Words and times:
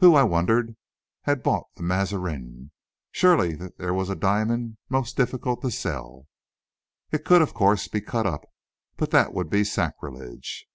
Who, 0.00 0.14
I 0.16 0.22
wondered, 0.22 0.76
had 1.22 1.42
bought 1.42 1.66
the 1.76 1.82
Mazarin? 1.82 2.72
Surely 3.10 3.54
there 3.56 3.94
was 3.94 4.10
a 4.10 4.14
diamond 4.14 4.76
most 4.90 5.16
difficult 5.16 5.62
to 5.62 5.70
sell. 5.70 6.26
It 7.10 7.24
could, 7.24 7.40
of 7.40 7.54
course, 7.54 7.88
be 7.88 8.02
cut 8.02 8.26
up 8.26 8.44
but 8.98 9.12
that 9.12 9.32
would 9.32 9.48
be 9.48 9.64
sacrilege! 9.64 10.66